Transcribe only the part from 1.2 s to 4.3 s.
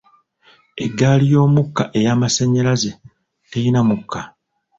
y'omukka ey'amasannyalaze teyina mukka.